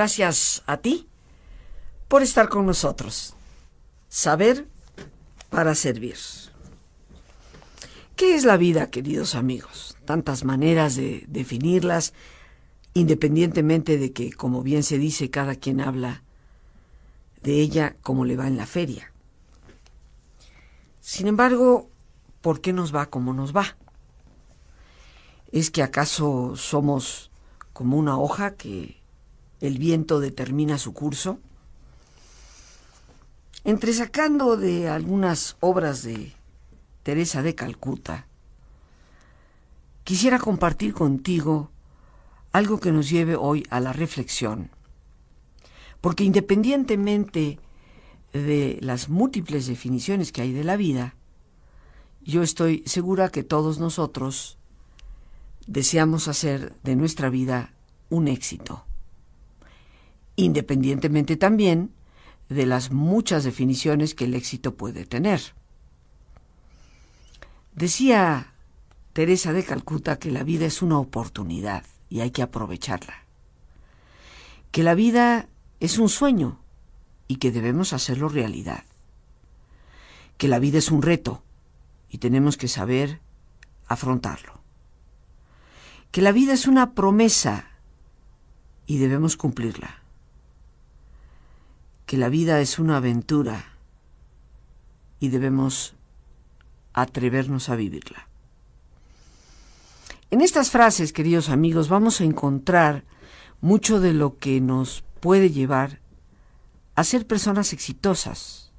[0.00, 1.06] Gracias a ti
[2.08, 3.34] por estar con nosotros.
[4.08, 4.66] Saber
[5.50, 6.16] para servir.
[8.16, 9.98] ¿Qué es la vida, queridos amigos?
[10.06, 12.14] Tantas maneras de definirlas,
[12.94, 16.22] independientemente de que, como bien se dice, cada quien habla
[17.42, 19.12] de ella como le va en la feria.
[21.02, 21.90] Sin embargo,
[22.40, 23.76] ¿por qué nos va como nos va?
[25.52, 27.30] ¿Es que acaso somos
[27.74, 28.99] como una hoja que
[29.60, 31.38] el viento determina su curso?
[33.64, 36.32] Entresacando de algunas obras de
[37.02, 38.26] Teresa de Calcuta,
[40.04, 41.70] quisiera compartir contigo
[42.52, 44.70] algo que nos lleve hoy a la reflexión.
[46.00, 47.58] Porque independientemente
[48.32, 51.14] de las múltiples definiciones que hay de la vida,
[52.22, 54.58] yo estoy segura que todos nosotros
[55.66, 57.72] deseamos hacer de nuestra vida
[58.08, 58.84] un éxito.
[60.40, 61.92] Independientemente también
[62.48, 65.38] de las muchas definiciones que el éxito puede tener.
[67.74, 68.54] Decía
[69.12, 73.26] Teresa de Calcuta que la vida es una oportunidad y hay que aprovecharla.
[74.70, 76.58] Que la vida es un sueño
[77.28, 78.84] y que debemos hacerlo realidad.
[80.38, 81.42] Que la vida es un reto
[82.08, 83.20] y tenemos que saber
[83.88, 84.62] afrontarlo.
[86.12, 87.66] Que la vida es una promesa
[88.86, 89.99] y debemos cumplirla
[92.10, 93.66] que la vida es una aventura
[95.20, 95.94] y debemos
[96.92, 98.26] atrevernos a vivirla.
[100.32, 103.04] En estas frases, queridos amigos, vamos a encontrar
[103.60, 106.00] mucho de lo que nos puede llevar
[106.96, 108.72] a ser personas exitosas.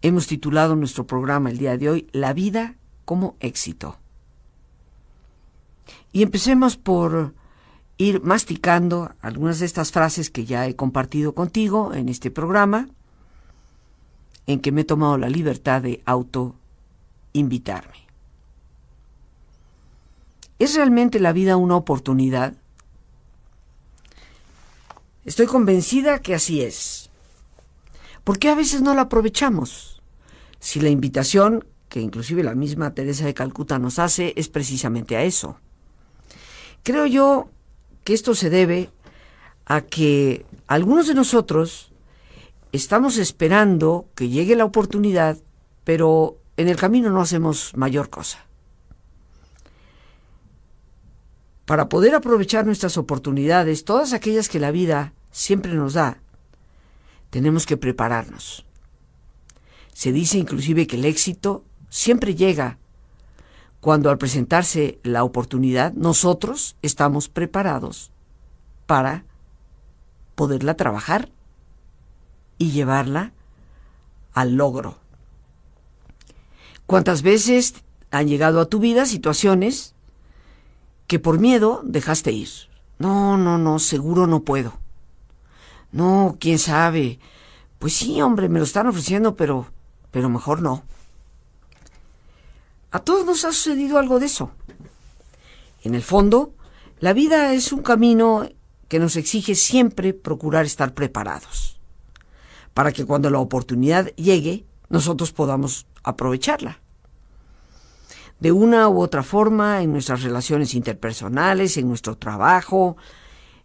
[0.00, 3.98] Hemos titulado nuestro programa el día de hoy La vida como éxito.
[6.10, 7.34] Y empecemos por
[7.98, 12.88] ir masticando algunas de estas frases que ya he compartido contigo en este programa,
[14.46, 16.54] en que me he tomado la libertad de auto
[17.32, 18.06] invitarme.
[20.58, 22.54] ¿Es realmente la vida una oportunidad?
[25.24, 27.10] Estoy convencida que así es.
[28.24, 30.02] ¿Por qué a veces no la aprovechamos?
[30.60, 35.22] Si la invitación, que inclusive la misma Teresa de Calcuta nos hace, es precisamente a
[35.22, 35.58] eso.
[36.82, 37.50] Creo yo
[38.08, 38.88] que esto se debe
[39.66, 41.92] a que algunos de nosotros
[42.72, 45.36] estamos esperando que llegue la oportunidad,
[45.84, 48.46] pero en el camino no hacemos mayor cosa.
[51.66, 56.22] Para poder aprovechar nuestras oportunidades, todas aquellas que la vida siempre nos da,
[57.28, 58.64] tenemos que prepararnos.
[59.92, 62.78] Se dice inclusive que el éxito siempre llega
[63.88, 68.10] cuando al presentarse la oportunidad nosotros estamos preparados
[68.84, 69.24] para
[70.34, 71.30] poderla trabajar
[72.58, 73.32] y llevarla
[74.34, 74.98] al logro.
[76.84, 77.76] ¿Cuántas veces
[78.10, 79.94] han llegado a tu vida situaciones
[81.06, 82.50] que por miedo dejaste ir?
[82.98, 84.74] No, no, no, seguro no puedo.
[85.92, 87.20] No, quién sabe.
[87.78, 89.66] Pues sí, hombre, me lo están ofreciendo, pero
[90.10, 90.82] pero mejor no.
[92.90, 94.50] A todos nos ha sucedido algo de eso.
[95.82, 96.54] En el fondo,
[97.00, 98.48] la vida es un camino
[98.88, 101.78] que nos exige siempre procurar estar preparados,
[102.72, 106.80] para que cuando la oportunidad llegue, nosotros podamos aprovecharla.
[108.40, 112.96] De una u otra forma, en nuestras relaciones interpersonales, en nuestro trabajo,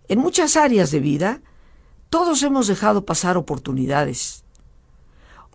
[0.08, 1.42] en muchas áreas de vida,
[2.10, 4.44] todos hemos dejado pasar oportunidades.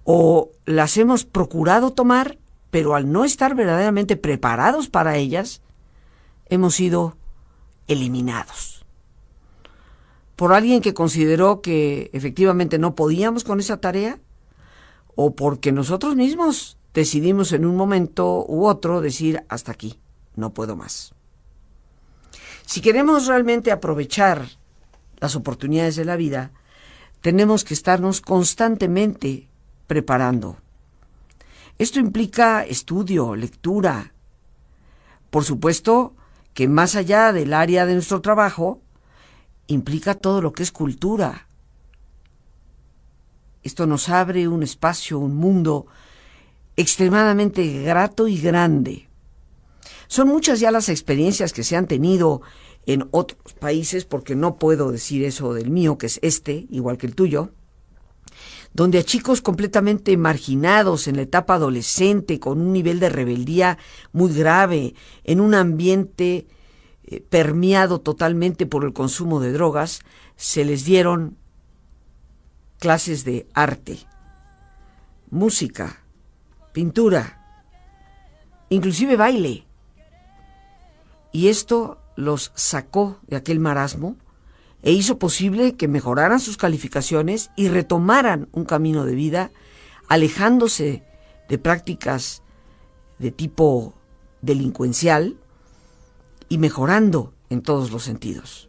[0.04, 2.38] O las hemos procurado tomar
[2.70, 5.62] pero al no estar verdaderamente preparados para ellas,
[6.46, 7.16] hemos sido
[7.86, 8.84] eliminados.
[10.36, 14.20] Por alguien que consideró que efectivamente no podíamos con esa tarea,
[15.14, 19.98] o porque nosotros mismos decidimos en un momento u otro decir hasta aquí,
[20.36, 21.14] no puedo más.
[22.66, 24.46] Si queremos realmente aprovechar
[25.18, 26.52] las oportunidades de la vida,
[27.20, 29.48] tenemos que estarnos constantemente
[29.86, 30.58] preparando
[31.78, 34.12] esto implica estudio, lectura.
[35.30, 36.14] Por supuesto
[36.54, 38.82] que más allá del área de nuestro trabajo,
[39.68, 41.46] implica todo lo que es cultura.
[43.62, 45.86] Esto nos abre un espacio, un mundo
[46.76, 49.08] extremadamente grato y grande.
[50.08, 52.40] Son muchas ya las experiencias que se han tenido
[52.86, 57.06] en otros países, porque no puedo decir eso del mío, que es este, igual que
[57.06, 57.50] el tuyo,
[58.72, 63.78] donde a chicos completamente marginados en la etapa adolescente, con un nivel de rebeldía
[64.12, 64.94] muy grave,
[65.24, 66.46] en un ambiente
[67.04, 70.00] eh, permeado totalmente por el consumo de drogas,
[70.36, 71.36] se les dieron
[72.78, 73.98] clases de arte,
[75.30, 76.04] música,
[76.72, 77.64] pintura,
[78.68, 79.66] inclusive baile.
[81.32, 84.16] Y esto los sacó de aquel marasmo
[84.82, 89.50] e hizo posible que mejoraran sus calificaciones y retomaran un camino de vida
[90.08, 91.02] alejándose
[91.48, 92.42] de prácticas
[93.18, 93.94] de tipo
[94.42, 95.36] delincuencial
[96.48, 98.68] y mejorando en todos los sentidos.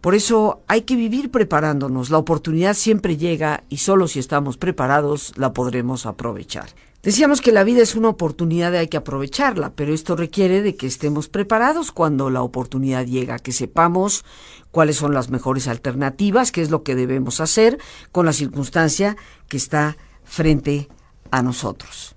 [0.00, 2.10] Por eso hay que vivir preparándonos.
[2.10, 6.70] La oportunidad siempre llega y solo si estamos preparados la podremos aprovechar.
[7.02, 10.76] Decíamos que la vida es una oportunidad y hay que aprovecharla, pero esto requiere de
[10.76, 14.22] que estemos preparados cuando la oportunidad llega, que sepamos
[14.70, 17.78] cuáles son las mejores alternativas, qué es lo que debemos hacer
[18.12, 19.16] con la circunstancia
[19.48, 20.88] que está frente
[21.30, 22.16] a nosotros.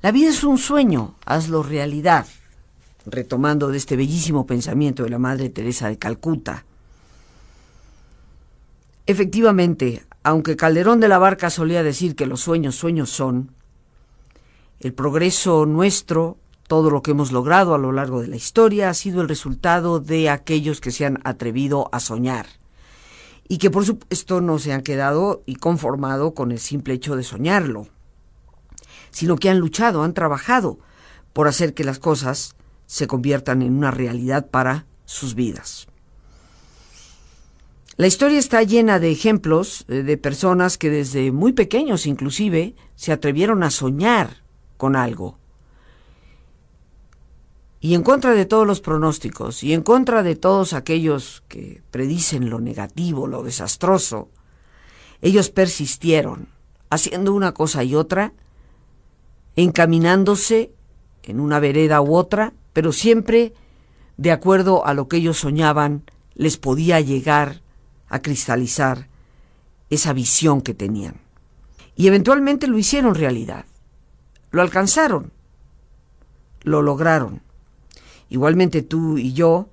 [0.00, 2.26] La vida es un sueño, hazlo realidad.
[3.04, 6.64] Retomando de este bellísimo pensamiento de la Madre Teresa de Calcuta.
[9.06, 13.52] Efectivamente, aunque Calderón de la Barca solía decir que los sueños sueños son,
[14.82, 18.94] el progreso nuestro, todo lo que hemos logrado a lo largo de la historia, ha
[18.94, 22.46] sido el resultado de aquellos que se han atrevido a soñar
[23.46, 27.22] y que por supuesto no se han quedado y conformado con el simple hecho de
[27.22, 27.86] soñarlo,
[29.12, 30.80] sino que han luchado, han trabajado
[31.32, 32.56] por hacer que las cosas
[32.86, 35.86] se conviertan en una realidad para sus vidas.
[37.96, 43.12] La historia está llena de ejemplos eh, de personas que desde muy pequeños inclusive se
[43.12, 44.41] atrevieron a soñar
[44.82, 45.38] con algo.
[47.78, 52.50] Y en contra de todos los pronósticos y en contra de todos aquellos que predicen
[52.50, 54.28] lo negativo, lo desastroso,
[55.20, 56.48] ellos persistieron,
[56.90, 58.32] haciendo una cosa y otra,
[59.54, 60.72] encaminándose
[61.22, 63.54] en una vereda u otra, pero siempre
[64.16, 66.02] de acuerdo a lo que ellos soñaban,
[66.34, 67.62] les podía llegar
[68.08, 69.06] a cristalizar
[69.90, 71.20] esa visión que tenían.
[71.94, 73.66] Y eventualmente lo hicieron realidad.
[74.52, 75.32] Lo alcanzaron,
[76.62, 77.42] lo lograron.
[78.28, 79.68] Igualmente tú y yo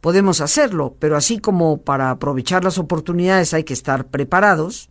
[0.00, 4.90] podemos hacerlo, pero así como para aprovechar las oportunidades hay que estar preparados,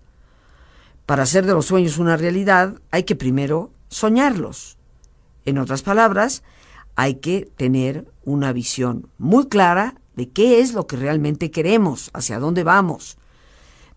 [1.06, 4.78] para hacer de los sueños una realidad hay que primero soñarlos.
[5.44, 6.44] En otras palabras,
[6.96, 12.40] hay que tener una visión muy clara de qué es lo que realmente queremos, hacia
[12.40, 13.18] dónde vamos.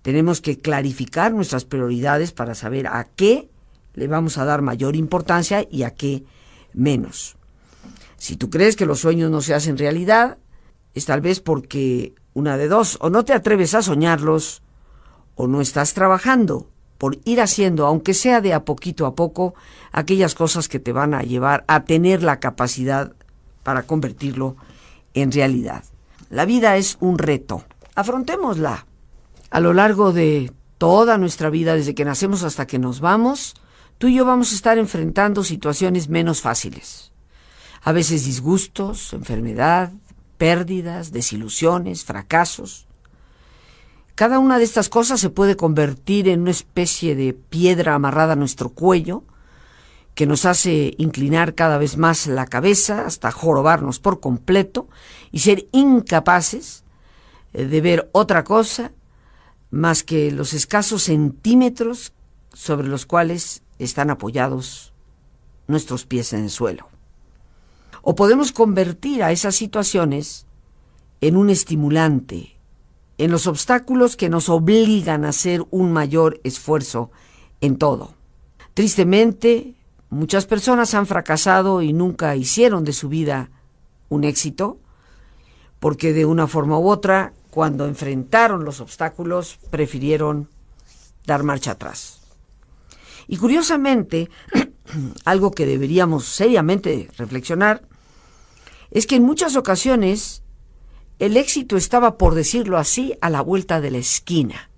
[0.03, 3.49] Tenemos que clarificar nuestras prioridades para saber a qué
[3.95, 6.25] le vamos a dar mayor importancia y a qué
[6.73, 7.37] menos.
[8.17, 10.39] Si tú crees que los sueños no se hacen realidad,
[10.95, 14.63] es tal vez porque una de dos, o no te atreves a soñarlos,
[15.37, 16.69] o no estás trabajando
[16.99, 19.55] por ir haciendo, aunque sea de a poquito a poco,
[19.93, 23.13] aquellas cosas que te van a llevar a tener la capacidad
[23.63, 24.57] para convertirlo
[25.13, 25.85] en realidad.
[26.31, 27.65] La vida es un reto.
[27.95, 28.87] Afrontémosla.
[29.51, 33.55] A lo largo de toda nuestra vida, desde que nacemos hasta que nos vamos,
[33.99, 37.13] tú y yo vamos a estar enfrentando situaciones menos fáciles.
[37.83, 39.93] A veces disgustos, enfermedad,
[40.39, 42.87] pérdidas, desilusiones, fracasos.
[44.15, 48.37] Cada una de estas cosas se puede convertir en una especie de piedra amarrada a
[48.37, 49.25] nuestro cuello,
[50.15, 54.89] que nos hace inclinar cada vez más la cabeza hasta jorobarnos por completo
[55.33, 56.85] y ser incapaces
[57.53, 58.93] eh, de ver otra cosa
[59.71, 62.13] más que los escasos centímetros
[62.53, 64.93] sobre los cuales están apoyados
[65.67, 66.89] nuestros pies en el suelo.
[68.03, 70.47] O podemos convertir a esas situaciones
[71.21, 72.57] en un estimulante,
[73.17, 77.11] en los obstáculos que nos obligan a hacer un mayor esfuerzo
[77.61, 78.15] en todo.
[78.75, 79.75] Tristemente,
[80.11, 83.51] muchas personas han fracasado y nunca hicieron de su vida
[84.09, 84.79] un éxito,
[85.81, 90.49] porque de una forma u otra, cuando enfrentaron los obstáculos, prefirieron
[91.25, 92.14] dar marcha atrás.
[93.27, 94.31] Y curiosamente,
[95.25, 97.83] algo que deberíamos seriamente reflexionar,
[98.91, 100.43] es que en muchas ocasiones
[101.19, 104.71] el éxito estaba, por decirlo así, a la vuelta de la esquina.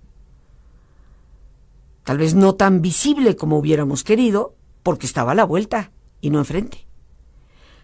[2.03, 6.39] Tal vez no tan visible como hubiéramos querido, porque estaba a la vuelta y no
[6.39, 6.87] enfrente.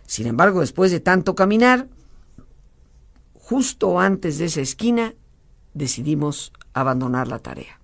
[0.08, 1.88] Sin embargo, después de tanto caminar,
[3.34, 5.14] justo antes de esa esquina,
[5.74, 7.80] decidimos abandonar la tarea.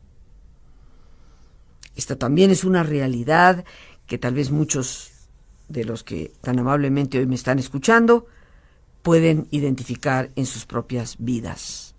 [1.99, 3.65] Esta también es una realidad
[4.07, 5.11] que tal vez muchos
[5.67, 8.25] de los que tan amablemente hoy me están escuchando
[9.01, 11.95] pueden identificar en sus propias vidas.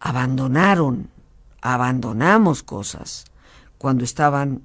[0.00, 1.10] Abandonaron,
[1.60, 3.26] abandonamos cosas
[3.76, 4.62] cuando estaban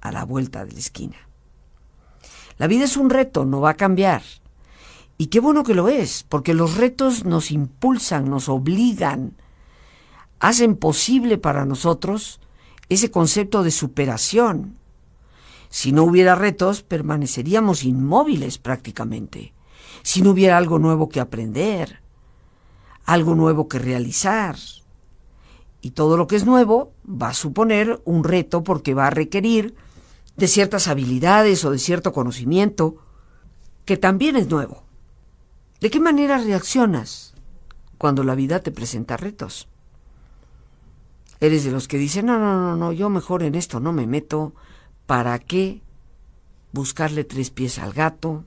[0.00, 1.16] a la vuelta de la esquina.
[2.58, 4.22] La vida es un reto, no va a cambiar.
[5.18, 9.36] Y qué bueno que lo es, porque los retos nos impulsan, nos obligan,
[10.38, 12.38] hacen posible para nosotros
[12.88, 14.76] ese concepto de superación.
[15.68, 19.52] Si no hubiera retos, permaneceríamos inmóviles prácticamente.
[20.02, 22.00] Si no hubiera algo nuevo que aprender,
[23.04, 24.56] algo nuevo que realizar.
[25.80, 29.74] Y todo lo que es nuevo va a suponer un reto porque va a requerir
[30.36, 32.96] de ciertas habilidades o de cierto conocimiento
[33.84, 34.84] que también es nuevo.
[35.80, 37.34] ¿De qué manera reaccionas
[37.98, 39.68] cuando la vida te presenta retos?
[41.40, 44.06] ¿Eres de los que dicen, no, no, no, no, yo mejor en esto no me
[44.06, 44.54] meto,
[45.06, 45.82] ¿para qué
[46.72, 48.44] buscarle tres pies al gato?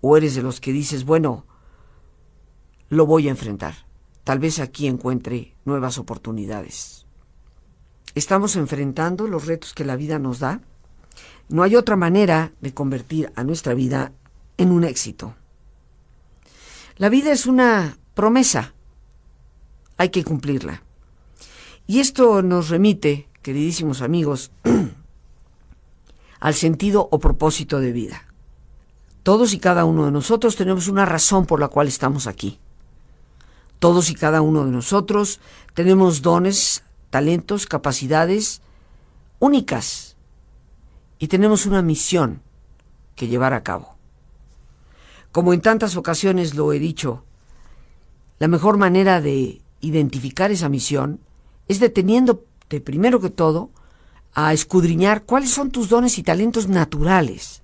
[0.00, 1.44] ¿O eres de los que dices, bueno,
[2.88, 3.74] lo voy a enfrentar,
[4.24, 7.06] tal vez aquí encuentre nuevas oportunidades?
[8.14, 10.60] Estamos enfrentando los retos que la vida nos da.
[11.48, 14.12] No hay otra manera de convertir a nuestra vida
[14.56, 15.34] en un éxito.
[16.96, 18.74] La vida es una promesa.
[19.98, 20.82] Hay que cumplirla.
[21.90, 24.50] Y esto nos remite, queridísimos amigos,
[26.38, 28.26] al sentido o propósito de vida.
[29.22, 32.58] Todos y cada uno de nosotros tenemos una razón por la cual estamos aquí.
[33.78, 35.40] Todos y cada uno de nosotros
[35.72, 38.60] tenemos dones, talentos, capacidades
[39.38, 40.16] únicas
[41.18, 42.42] y tenemos una misión
[43.16, 43.96] que llevar a cabo.
[45.32, 47.24] Como en tantas ocasiones lo he dicho,
[48.38, 51.20] la mejor manera de identificar esa misión
[51.68, 53.70] es deteniéndote primero que todo
[54.34, 57.62] a escudriñar cuáles son tus dones y talentos naturales,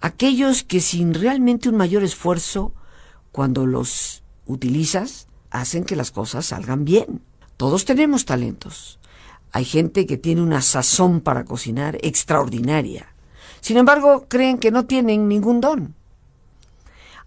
[0.00, 2.72] aquellos que sin realmente un mayor esfuerzo,
[3.30, 7.22] cuando los utilizas, hacen que las cosas salgan bien.
[7.56, 8.98] Todos tenemos talentos.
[9.52, 13.14] Hay gente que tiene una sazón para cocinar extraordinaria.
[13.60, 15.94] Sin embargo, creen que no tienen ningún don.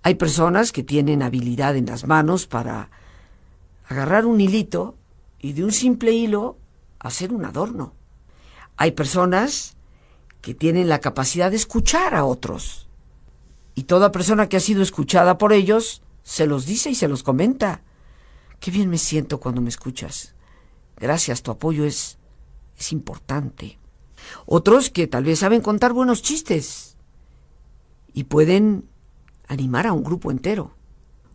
[0.03, 2.89] Hay personas que tienen habilidad en las manos para
[3.87, 4.95] agarrar un hilito
[5.45, 6.57] y de un simple hilo
[6.97, 7.93] hacer un adorno.
[8.77, 9.77] Hay personas
[10.41, 12.89] que tienen la capacidad de escuchar a otros.
[13.75, 17.21] Y toda persona que ha sido escuchada por ellos se los dice y se los
[17.21, 17.83] comenta.
[18.59, 20.33] Qué bien me siento cuando me escuchas.
[20.97, 22.17] Gracias, tu apoyo es
[22.75, 23.77] es importante.
[24.47, 26.97] Otros que tal vez saben contar buenos chistes
[28.13, 28.89] y pueden
[29.47, 30.73] animar a un grupo entero.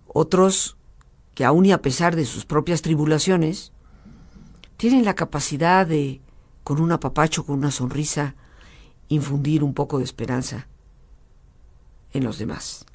[0.09, 0.77] Otros
[1.37, 3.73] que aun y a pesar de sus propias tribulaciones,
[4.81, 6.23] tienen la capacidad de,
[6.65, 8.35] con un apapacho, con una sonrisa,
[9.09, 10.69] infundir un poco de esperanza
[12.15, 12.87] en los demás.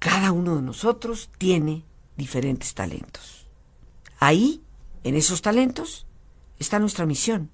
[0.00, 1.86] Cada uno de nosotros tiene
[2.18, 3.48] diferentes talentos.
[4.18, 4.60] Ahí,
[5.02, 6.06] en esos talentos,
[6.58, 7.50] está nuestra misión,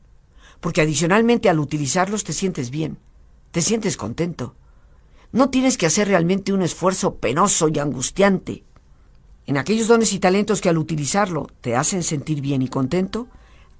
[0.58, 2.98] porque adicionalmente al utilizarlos te sientes bien,
[3.52, 4.56] te sientes contento,
[5.30, 8.64] no tienes que hacer realmente un esfuerzo penoso y angustiante.
[9.46, 13.28] En aquellos dones y talentos que al utilizarlo te hacen sentir bien y contento,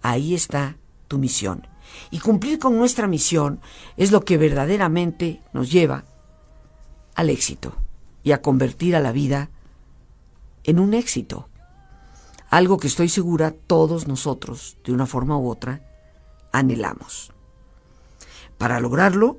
[0.04, 0.76] ahí está
[1.08, 1.66] tu misión.
[2.10, 3.60] Y cumplir con nuestra misión
[3.96, 6.04] es lo que verdaderamente nos lleva
[7.14, 7.74] al éxito
[8.22, 9.50] y a convertir a la vida
[10.62, 11.48] en un éxito.
[12.50, 15.80] Algo que estoy segura todos nosotros, de una forma u otra,
[16.52, 17.32] anhelamos.
[18.58, 19.38] Para lograrlo,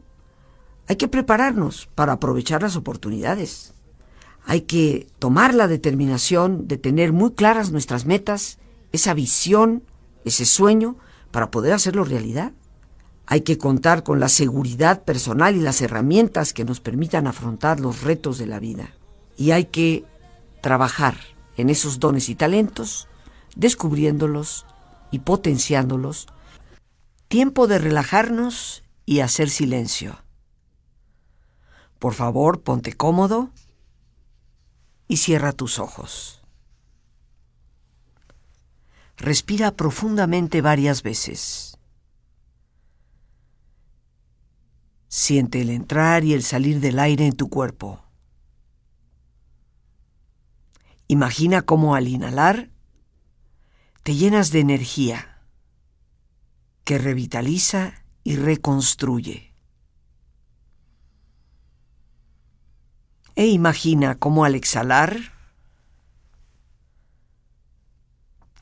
[0.88, 3.74] hay que prepararnos para aprovechar las oportunidades.
[4.46, 8.58] Hay que tomar la determinación de tener muy claras nuestras metas,
[8.92, 9.84] esa visión,
[10.26, 10.98] ese sueño,
[11.32, 12.52] para poder hacerlo realidad.
[13.26, 18.02] Hay que contar con la seguridad personal y las herramientas que nos permitan afrontar los
[18.02, 18.94] retos de la vida.
[19.38, 20.06] Y hay que
[20.62, 21.18] trabajar
[21.58, 23.08] en esos dones y talentos,
[23.56, 24.66] descubriéndolos
[25.12, 26.28] y potenciándolos.
[27.28, 30.24] Tiempo de relajarnos y hacer silencio.
[32.00, 33.50] Por favor, ponte cómodo
[35.08, 36.45] y cierra tus ojos.
[39.18, 41.78] Respira profundamente varias veces.
[45.08, 48.04] Siente el entrar y el salir del aire en tu cuerpo.
[51.08, 52.70] Imagina cómo al inhalar
[54.04, 55.42] te llenas de energía
[56.84, 59.54] que revitaliza y reconstruye.
[63.36, 65.35] E imagina cómo al exhalar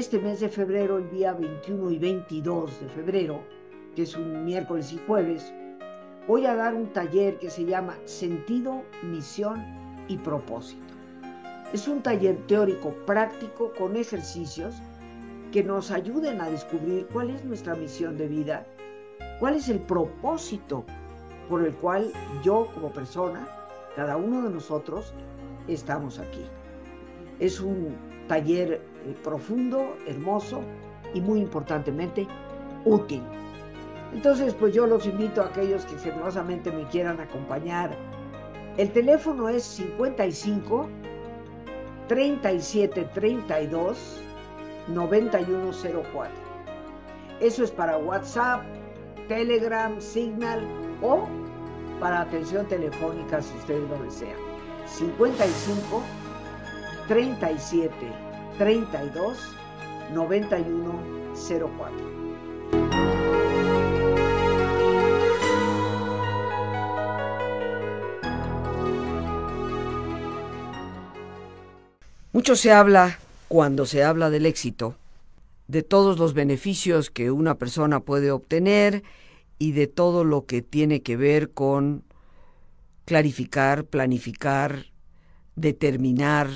[0.00, 3.42] Este mes de febrero, el día 21 y 22 de febrero,
[3.94, 5.52] que es un miércoles y jueves,
[6.26, 9.62] voy a dar un taller que se llama Sentido, Misión
[10.08, 10.94] y Propósito.
[11.74, 14.74] Es un taller teórico práctico con ejercicios
[15.52, 18.66] que nos ayuden a descubrir cuál es nuestra misión de vida,
[19.38, 20.82] cuál es el propósito
[21.50, 22.10] por el cual
[22.42, 23.46] yo como persona,
[23.96, 25.12] cada uno de nosotros,
[25.68, 26.46] estamos aquí.
[27.38, 30.62] Es un taller eh, profundo, hermoso
[31.14, 32.28] y muy importantemente
[32.84, 33.22] útil.
[34.12, 37.90] Entonces, pues yo los invito a aquellos que generosamente me quieran acompañar.
[38.76, 40.88] El teléfono es 55
[42.06, 44.22] 37 32
[44.86, 46.32] 9104.
[47.40, 48.62] Eso es para WhatsApp,
[49.26, 50.62] Telegram, Signal
[51.02, 51.26] o
[51.98, 54.38] para atención telefónica si ustedes lo desean.
[54.86, 56.02] 55
[57.10, 57.90] 37
[58.56, 59.36] 32
[60.14, 61.90] 91 04.
[72.32, 73.18] Mucho se habla,
[73.48, 74.94] cuando se habla del éxito,
[75.66, 79.02] de todos los beneficios que una persona puede obtener
[79.58, 82.04] y de todo lo que tiene que ver con
[83.04, 84.84] clarificar, planificar,
[85.56, 86.50] determinar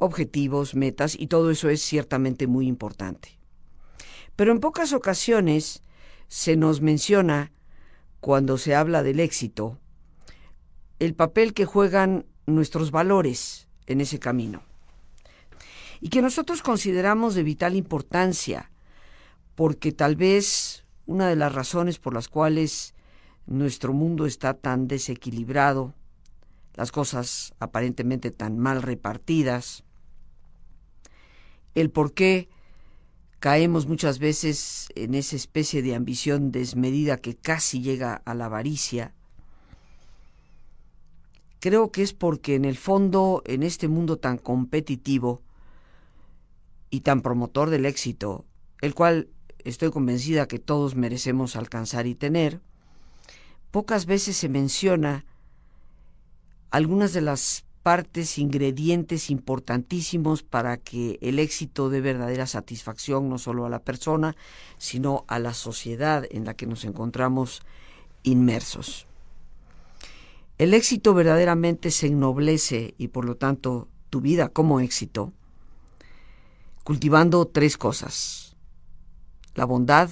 [0.00, 3.38] objetivos, metas, y todo eso es ciertamente muy importante.
[4.34, 5.84] Pero en pocas ocasiones
[6.26, 7.52] se nos menciona,
[8.20, 9.78] cuando se habla del éxito,
[10.98, 14.62] el papel que juegan nuestros valores en ese camino.
[16.00, 18.70] Y que nosotros consideramos de vital importancia,
[19.54, 22.94] porque tal vez una de las razones por las cuales
[23.46, 25.94] nuestro mundo está tan desequilibrado,
[26.74, 29.84] las cosas aparentemente tan mal repartidas,
[31.74, 32.48] el por qué
[33.38, 39.14] caemos muchas veces en esa especie de ambición desmedida que casi llega a la avaricia,
[41.60, 45.42] creo que es porque en el fondo, en este mundo tan competitivo
[46.90, 48.44] y tan promotor del éxito,
[48.80, 49.28] el cual
[49.64, 52.60] estoy convencida que todos merecemos alcanzar y tener,
[53.70, 55.24] pocas veces se menciona
[56.70, 63.66] algunas de las partes, ingredientes importantísimos para que el éxito dé verdadera satisfacción no solo
[63.66, 64.36] a la persona,
[64.78, 67.62] sino a la sociedad en la que nos encontramos
[68.22, 69.06] inmersos.
[70.58, 75.32] El éxito verdaderamente se ennoblece y por lo tanto tu vida como éxito,
[76.84, 78.56] cultivando tres cosas,
[79.54, 80.10] la bondad,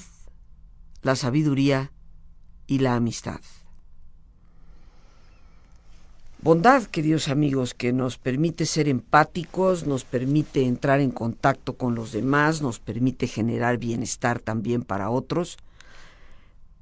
[1.02, 1.92] la sabiduría
[2.66, 3.40] y la amistad.
[6.40, 12.12] Bondad, queridos amigos, que nos permite ser empáticos, nos permite entrar en contacto con los
[12.12, 15.57] demás, nos permite generar bienestar también para otros,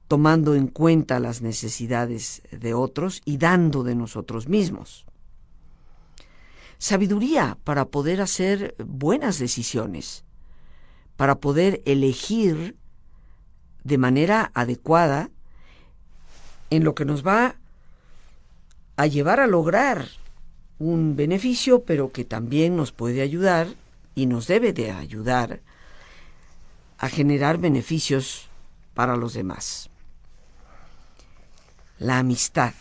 [0.08, 5.06] tomando en cuenta las necesidades de otros y dando de nosotros mismos.
[6.76, 10.26] Sabiduría para poder hacer buenas decisiones,
[11.16, 12.76] para poder elegir
[13.84, 15.30] de manera adecuada
[16.68, 17.56] en lo que nos va
[18.96, 20.08] a llevar a lograr
[20.78, 23.68] un beneficio, pero que también nos puede ayudar
[24.14, 25.60] y nos debe de ayudar
[26.98, 28.48] a generar beneficios
[28.94, 29.90] para los demás.
[31.98, 32.72] La amistad.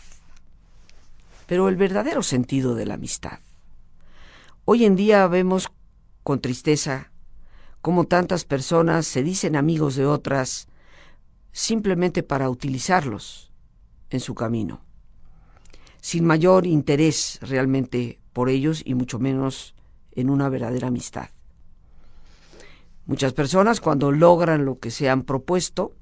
[1.46, 3.38] Pero el verdadero sentido de la amistad.
[4.64, 5.68] Hoy en día vemos
[6.22, 7.12] con tristeza
[7.82, 10.66] cómo tantas personas se dicen amigos de otras
[11.52, 13.52] simplemente para utilizarlos
[14.10, 14.85] en su camino
[16.06, 19.74] sin mayor interés realmente por ellos y mucho menos
[20.12, 21.30] en una verdadera amistad.
[23.06, 25.96] Muchas personas cuando logran lo que se han propuesto,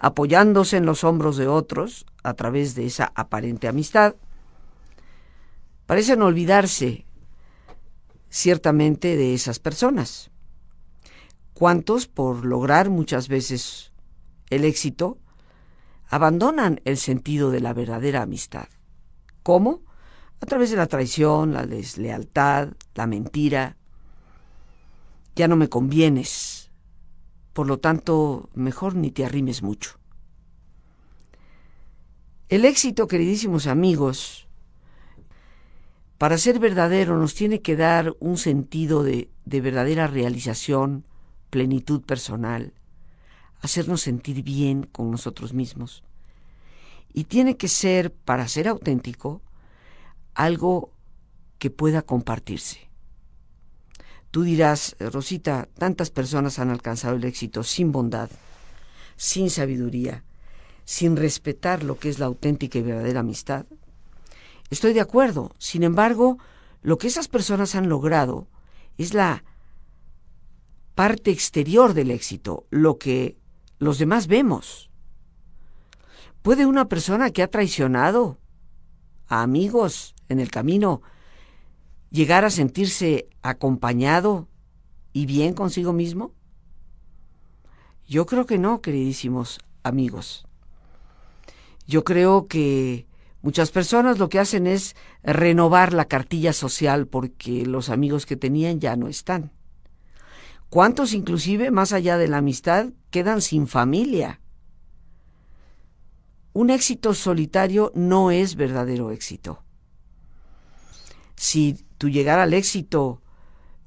[0.00, 4.16] apoyándose en los hombros de otros a través de esa aparente amistad,
[5.86, 7.06] parecen olvidarse
[8.30, 10.32] ciertamente de esas personas.
[11.52, 13.92] ¿Cuántos, por lograr muchas veces
[14.50, 15.18] el éxito,
[16.08, 18.66] abandonan el sentido de la verdadera amistad?
[19.44, 19.82] ¿Cómo?
[20.40, 23.76] A través de la traición, la deslealtad, la mentira.
[25.36, 26.70] Ya no me convienes,
[27.52, 29.98] por lo tanto, mejor ni te arrimes mucho.
[32.48, 34.48] El éxito, queridísimos amigos,
[36.16, 41.04] para ser verdadero nos tiene que dar un sentido de, de verdadera realización,
[41.50, 42.72] plenitud personal,
[43.60, 46.02] hacernos sentir bien con nosotros mismos.
[47.14, 49.40] Y tiene que ser, para ser auténtico,
[50.34, 50.92] algo
[51.58, 52.90] que pueda compartirse.
[54.30, 58.28] Tú dirás, Rosita, tantas personas han alcanzado el éxito sin bondad,
[59.16, 60.24] sin sabiduría,
[60.84, 63.64] sin respetar lo que es la auténtica y verdadera amistad.
[64.70, 65.54] Estoy de acuerdo.
[65.58, 66.38] Sin embargo,
[66.82, 68.48] lo que esas personas han logrado
[68.98, 69.44] es la
[70.94, 73.36] parte exterior del éxito, lo que
[73.78, 74.90] los demás vemos.
[76.44, 78.36] ¿Puede una persona que ha traicionado
[79.28, 81.00] a amigos en el camino
[82.10, 84.46] llegar a sentirse acompañado
[85.14, 86.34] y bien consigo mismo?
[88.06, 90.46] Yo creo que no, queridísimos amigos.
[91.86, 93.06] Yo creo que
[93.40, 98.80] muchas personas lo que hacen es renovar la cartilla social porque los amigos que tenían
[98.80, 99.50] ya no están.
[100.68, 104.42] ¿Cuántos inclusive, más allá de la amistad, quedan sin familia?
[106.54, 109.64] Un éxito solitario no es verdadero éxito.
[111.34, 113.20] Si tu llegar al éxito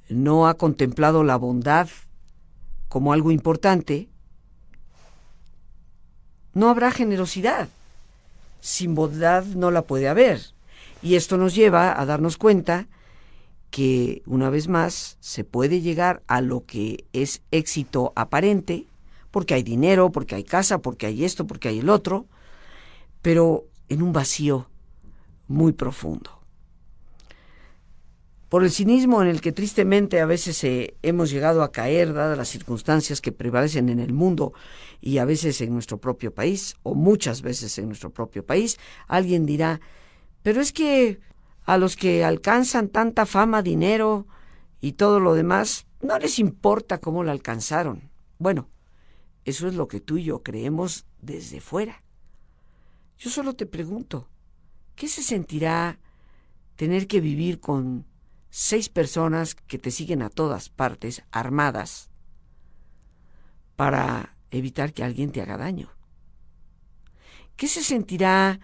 [0.10, 1.88] no ha contemplado la bondad
[2.90, 4.10] como algo importante,
[6.54, 7.70] no habrá generosidad.
[8.60, 10.42] Sin bondad no la puede haber.
[11.02, 12.88] Y esto nos lleva a darnos cuenta
[13.70, 18.88] que una vez más se puede llegar a lo que es éxito aparente,
[19.32, 22.26] porque hay dinero, porque hay casa, porque hay esto, porque hay el otro,
[23.28, 24.70] pero en un vacío
[25.50, 26.40] muy profundo.
[28.48, 32.38] Por el cinismo en el que tristemente a veces eh, hemos llegado a caer, dadas
[32.38, 34.54] las circunstancias que prevalecen en el mundo
[35.02, 39.46] y a veces en nuestro propio país, o muchas veces en nuestro propio país, alguien
[39.46, 39.82] dirá,
[40.42, 41.20] pero es que
[41.66, 44.26] a los que alcanzan tanta fama, dinero
[44.80, 48.10] y todo lo demás, no les importa cómo la alcanzaron.
[48.40, 48.70] Bueno,
[49.44, 52.07] eso es lo que tú y yo creemos desde fuera.
[53.18, 54.28] Yo solo te pregunto,
[54.96, 56.00] ¿qué se sentirá
[56.76, 58.06] tener que vivir con
[58.50, 62.10] seis personas que te siguen a todas partes, armadas,
[63.76, 65.90] para evitar que alguien te haga daño?
[67.56, 68.60] ¿Qué se sentirá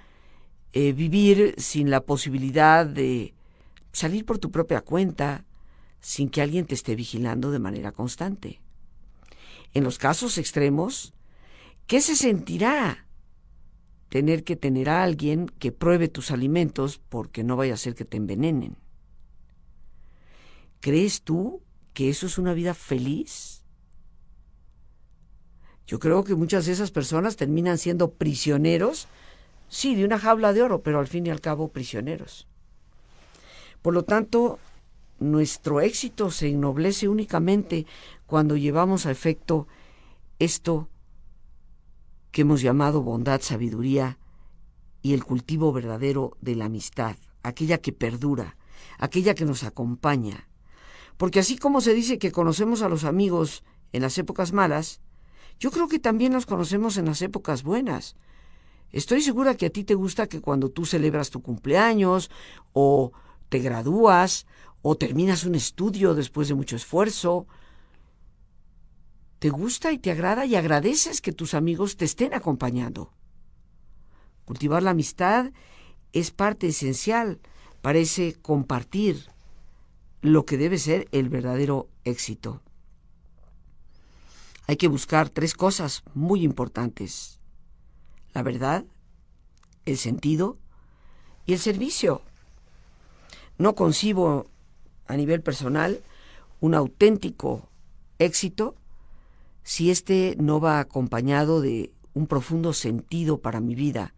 [0.76, 3.36] eh, vivir sin la posibilidad de
[3.92, 5.46] salir por tu propia cuenta,
[6.02, 8.60] sin que alguien te esté vigilando de manera constante.
[9.76, 11.14] En los casos extremos,
[11.86, 13.03] ¿qué se sentirá
[14.14, 18.06] tener que tener a alguien que pruebe tus alimentos porque no vaya a ser que
[18.06, 18.78] te envenenen?
[20.82, 21.64] ¿Crees tú
[21.96, 23.64] que eso es una vida feliz?
[25.88, 29.08] Yo creo que muchas de esas personas terminan siendo prisioneros
[29.68, 32.46] sí, de una jaula de oro, pero al fin y al cabo prisioneros.
[33.82, 34.60] Por lo tanto,
[35.20, 37.88] nuestro éxito se ennoblece únicamente
[38.28, 39.68] cuando llevamos a efecto
[40.38, 40.88] esto
[42.34, 44.18] que hemos llamado bondad, sabiduría
[45.02, 48.58] y el cultivo verdadero de la amistad, aquella que perdura,
[49.00, 50.50] aquella que nos acompaña.
[51.16, 53.64] Porque así como se dice que conocemos a los amigos
[53.94, 55.00] en las épocas malas,
[55.58, 58.18] yo creo que también los conocemos en las épocas buenas,
[58.94, 62.30] Estoy segura que a ti te gusta que cuando tú celebras tu cumpleaños
[62.74, 63.12] o
[63.50, 64.46] te gradúas
[64.84, 67.48] o terminas un estudio después de mucho esfuerzo,
[69.44, 73.12] te gusta y te agrada y agradeces que tus amigos te estén acompañando.
[74.46, 75.52] Cultivar la amistad
[76.14, 77.42] es parte esencial
[77.82, 79.28] para ese compartir
[80.22, 82.62] lo que debe ser el verdadero éxito.
[84.66, 87.42] Hay que buscar tres cosas muy importantes
[88.34, 88.86] la verdad,
[89.84, 90.58] el sentido
[91.46, 92.22] y el servicio.
[93.58, 94.48] No concibo
[95.06, 96.02] a nivel personal
[96.62, 97.68] un auténtico
[98.20, 98.78] éxito
[99.64, 104.14] si éste no va acompañado de un profundo sentido para mi vida,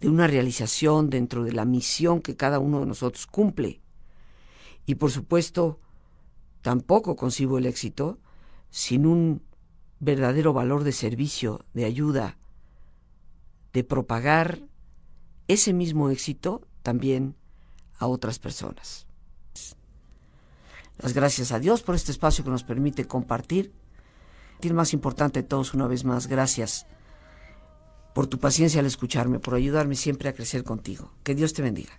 [0.00, 3.80] de una realización dentro de la misión que cada uno de nosotros cumple
[4.86, 5.80] y por supuesto
[6.64, 8.18] Tampoco concibo el éxito
[8.70, 9.42] sin un
[10.00, 12.38] verdadero valor de servicio, de ayuda,
[13.74, 14.62] de propagar
[15.46, 17.36] ese mismo éxito también
[17.98, 19.06] a otras personas.
[20.96, 23.74] Las gracias a Dios por este espacio que nos permite compartir.
[24.64, 26.86] El más importante de todos, una vez más, gracias
[28.14, 31.12] por tu paciencia al escucharme, por ayudarme siempre a crecer contigo.
[31.22, 31.92] Que Dios te bendiga.